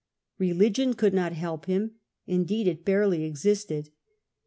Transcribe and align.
Religion 0.39 0.95
could 0.95 1.13
not 1.13 1.31
help 1.31 1.67
him; 1.67 1.91
indeed 2.25 2.67
it 2.67 2.83
barely 2.83 3.23
existed. 3.23 3.91